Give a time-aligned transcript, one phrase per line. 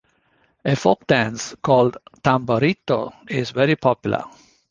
[0.65, 4.23] A folk dance, called "tamborito" is very popular.